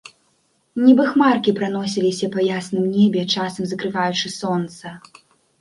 Нібы 0.85 1.03
хмаркі 1.11 1.53
праносіліся 1.59 2.29
па 2.37 2.45
ясным 2.57 2.87
небе, 2.97 3.21
часам 3.43 3.63
закрываючы 3.73 4.27
сонца. 4.41 4.99